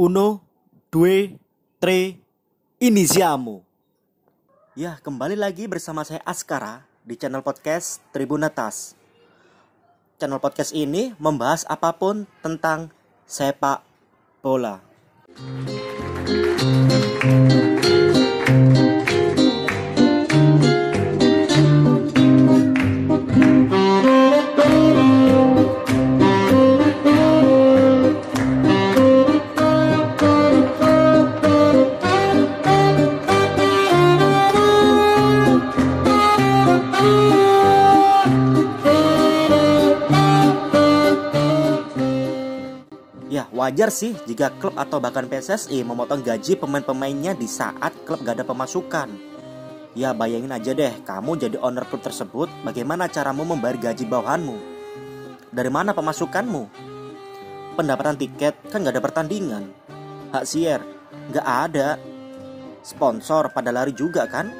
[0.00, 0.40] Uno,
[0.88, 1.36] due,
[1.76, 2.16] tre,
[2.80, 3.60] inisiamu.
[4.72, 8.96] Ya, kembali lagi bersama saya Askara di channel podcast Tribun Atas.
[10.16, 12.88] Channel podcast ini membahas apa pun tentang
[13.28, 13.84] sepak
[14.40, 14.80] bola.
[16.88, 17.09] Ya,
[43.70, 48.44] wajar sih jika klub atau bahkan PSSI memotong gaji pemain-pemainnya di saat klub gak ada
[48.44, 49.06] pemasukan.
[49.94, 54.58] Ya, bayangin aja deh, kamu jadi owner klub tersebut, bagaimana caramu membayar gaji bawahanmu?
[55.54, 56.66] Dari mana pemasukanmu?
[57.78, 59.70] Pendapatan tiket kan gak ada pertandingan.
[60.34, 60.82] Hak siar,
[61.30, 61.94] gak ada.
[62.82, 64.50] Sponsor pada lari juga kan?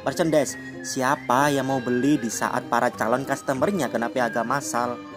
[0.00, 5.07] Merchandise, siapa yang mau beli di saat para calon customernya kena PHK massal?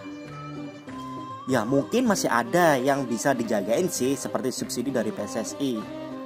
[1.50, 5.74] Ya mungkin masih ada yang bisa dijagain sih seperti subsidi dari PSSI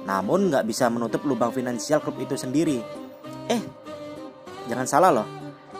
[0.05, 2.79] Namun nggak bisa menutup lubang finansial klub itu sendiri.
[3.49, 3.61] Eh,
[4.69, 5.27] jangan salah loh.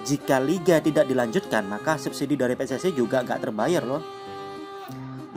[0.04, 4.04] Jika liga tidak dilanjutkan maka subsidi dari PSSI juga nggak terbayar loh.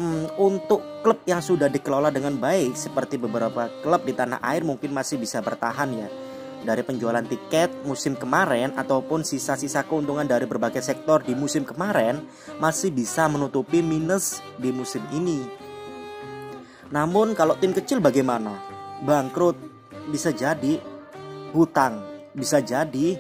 [0.00, 4.96] Hmm, Untuk klub yang sudah dikelola dengan baik seperti beberapa klub di tanah air mungkin
[4.96, 6.08] masih bisa bertahan ya
[6.64, 12.20] dari penjualan tiket musim kemarin ataupun sisa-sisa keuntungan dari berbagai sektor di musim kemarin
[12.61, 15.44] masih bisa menutupi minus di musim ini.
[16.91, 18.58] Namun kalau tim kecil bagaimana?
[19.00, 19.56] Bangkrut
[20.11, 20.77] bisa jadi,
[21.55, 22.02] hutang
[22.34, 23.19] bisa jadi,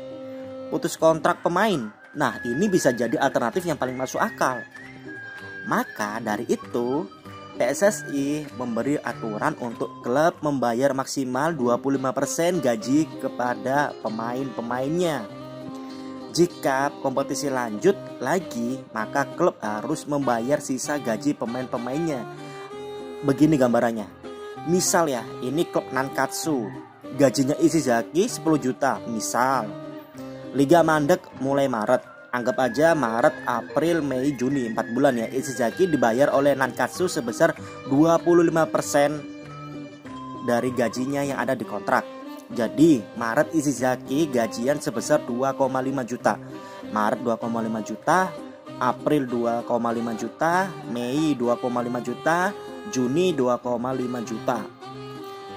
[0.70, 1.90] putus kontrak pemain.
[2.14, 4.58] Nah, ini bisa jadi alternatif yang paling masuk akal.
[5.70, 7.06] Maka dari itu,
[7.60, 15.28] PSSI memberi aturan untuk klub membayar maksimal 25% gaji kepada pemain-pemainnya.
[16.32, 22.24] Jika kompetisi lanjut lagi, maka klub harus membayar sisa gaji pemain-pemainnya.
[23.28, 24.08] Begini gambarannya.
[24.64, 26.64] Misal ya, ini klub Nankatsu.
[27.20, 29.68] Gajinya Ishizaki 10 juta, misal.
[30.56, 35.26] Liga mandek mulai Maret, Anggap aja Maret, April, Mei, Juni 4 bulan ya.
[35.26, 37.58] Ishizaki dibayar oleh Nankatsu sebesar
[37.90, 42.06] 25% dari gajinya yang ada di kontrak.
[42.54, 46.38] Jadi Maret Ishizaki gajian sebesar 2,5 juta.
[46.90, 48.30] Maret 2,5 juta
[48.78, 49.66] April 2,5
[50.18, 52.50] juta Mei 2,5 juta
[52.90, 54.58] Juni 2,5 juta.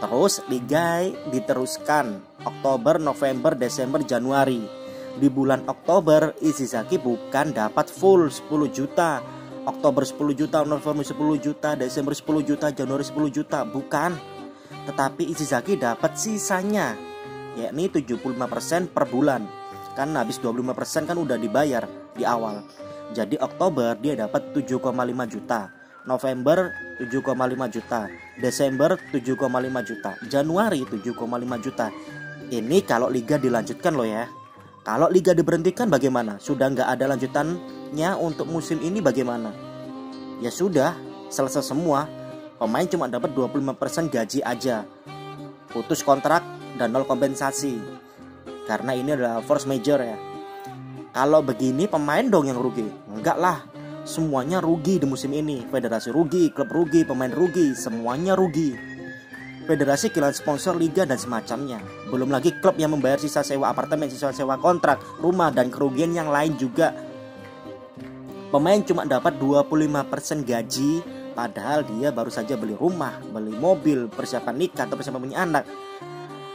[0.02, 4.83] Terus liga diteruskan Oktober, November, Desember, Januari
[5.18, 9.22] di bulan Oktober Ishizaki bukan dapat full 10 juta.
[9.64, 14.12] Oktober 10 juta, November 10 juta, Desember 10 juta, Januari 10 juta Bukan.
[14.84, 16.98] Tetapi Ishizaki dapat sisanya
[17.56, 19.48] yakni 75% per bulan.
[19.94, 21.86] Kan habis 25% kan udah dibayar
[22.18, 22.66] di awal.
[23.14, 24.82] Jadi Oktober dia dapat 7,5
[25.30, 25.72] juta.
[26.04, 27.24] November 7,5
[27.72, 28.12] juta.
[28.36, 30.12] Desember 7,5 juta.
[30.28, 31.88] Januari 7,5 juta.
[32.52, 34.28] Ini kalau liga dilanjutkan loh ya
[34.84, 36.36] kalau liga diberhentikan bagaimana?
[36.44, 39.56] Sudah nggak ada lanjutannya untuk musim ini bagaimana?
[40.44, 41.00] Ya sudah,
[41.32, 42.04] selesai semua.
[42.60, 44.84] Pemain cuma dapat 25% gaji aja.
[45.72, 46.44] Putus kontrak
[46.76, 47.80] dan nol kompensasi.
[48.68, 50.20] Karena ini adalah force major ya.
[51.16, 52.88] Kalau begini pemain dong yang rugi.
[53.08, 53.64] Enggak lah.
[54.04, 55.64] Semuanya rugi di musim ini.
[55.64, 58.93] Federasi rugi, klub rugi, pemain rugi, semuanya rugi
[59.64, 61.80] federasi kehilangan sponsor liga dan semacamnya.
[62.12, 66.30] Belum lagi klub yang membayar sisa sewa apartemen, sisa sewa kontrak, rumah dan kerugian yang
[66.30, 66.94] lain juga.
[68.54, 71.02] Pemain cuma dapat 25% gaji
[71.34, 75.66] padahal dia baru saja beli rumah, beli mobil, persiapan nikah atau persiapan punya anak.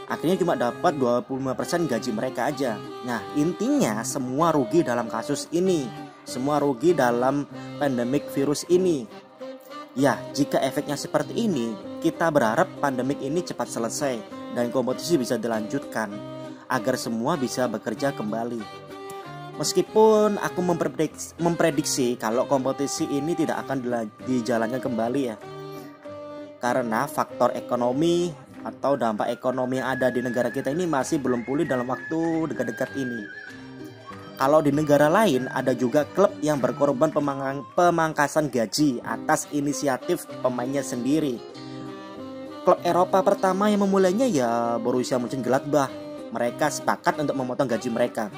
[0.09, 2.81] Akhirnya cuma dapat 25% gaji mereka aja.
[3.05, 5.85] Nah, intinya semua rugi dalam kasus ini.
[6.25, 7.45] Semua rugi dalam
[7.77, 9.05] pandemik virus ini.
[9.93, 14.15] Ya, jika efeknya seperti ini, kita berharap pandemik ini cepat selesai
[14.55, 16.07] dan kompetisi bisa dilanjutkan
[16.71, 18.63] agar semua bisa bekerja kembali.
[19.59, 25.35] Meskipun aku memprediksi, memprediksi kalau kompetisi ini tidak akan dijalankan kembali ya.
[26.63, 28.31] Karena faktor ekonomi
[28.63, 32.95] atau dampak ekonomi yang ada di negara kita ini masih belum pulih dalam waktu dekat-dekat
[32.95, 33.27] ini.
[34.39, 37.11] Kalau di negara lain ada juga klub yang berkorban
[37.75, 41.35] pemangkasan gaji atas inisiatif pemainnya sendiri.
[42.69, 45.89] Klub Eropa pertama yang memulainya ya Borussia Mönchengladbach.
[46.29, 48.29] Mereka sepakat untuk memotong gaji mereka.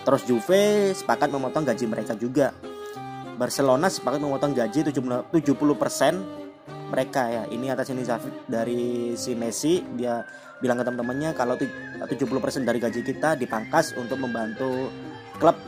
[0.00, 2.56] Terus Juve sepakat memotong gaji mereka juga.
[3.36, 5.28] Barcelona sepakat memotong gaji 70%
[6.88, 10.24] mereka ya ini atas inisiatif dari si Messi dia
[10.64, 14.88] bilang ke teman-temannya kalau 70% dari gaji kita dipangkas untuk membantu
[15.36, 15.60] klub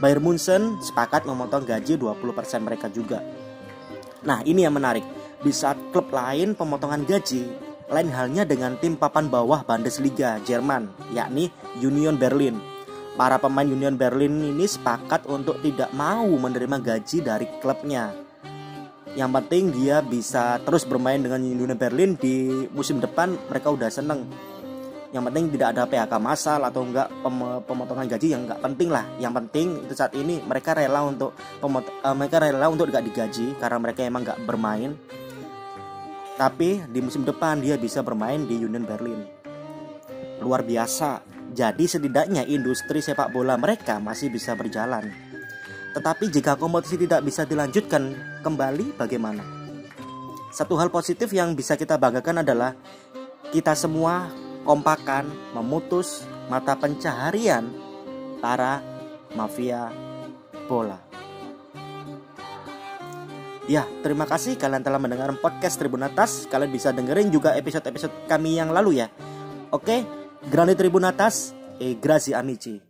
[0.00, 2.24] Bayern Munchen sepakat memotong gaji 20%
[2.64, 3.20] mereka juga.
[4.24, 5.17] Nah, ini yang menarik.
[5.38, 7.46] Di saat klub lain pemotongan gaji,
[7.86, 12.58] lain halnya dengan tim papan bawah Bundesliga Jerman, yakni Union Berlin.
[13.14, 18.14] Para pemain Union Berlin ini sepakat untuk tidak mau menerima gaji dari klubnya.
[19.14, 24.26] Yang penting dia bisa terus bermain dengan Union Berlin di musim depan mereka udah seneng
[25.08, 27.08] yang penting tidak ada PHK massal atau enggak
[27.64, 31.32] pemotongan gaji yang enggak penting lah yang penting itu saat ini mereka rela untuk
[31.64, 34.92] uh, mereka rela untuk enggak digaji karena mereka emang enggak bermain
[36.38, 39.26] tapi di musim depan dia bisa bermain di Union Berlin.
[40.38, 41.26] Luar biasa.
[41.48, 45.10] Jadi setidaknya industri sepak bola mereka masih bisa berjalan.
[45.96, 48.14] Tetapi jika kompetisi tidak bisa dilanjutkan
[48.46, 49.42] kembali bagaimana?
[50.54, 52.78] Satu hal positif yang bisa kita banggakan adalah
[53.50, 54.30] kita semua
[54.62, 55.26] kompakan
[55.56, 57.66] memutus mata pencaharian
[58.38, 58.78] para
[59.34, 59.90] mafia
[60.70, 61.07] bola.
[63.68, 66.48] Ya, terima kasih kalian telah mendengar podcast Tribun Atas.
[66.48, 69.12] Kalian bisa dengerin juga episode-episode kami yang lalu ya.
[69.68, 70.08] Oke,
[70.48, 72.87] Grande Tribun Atas, e grazie amici.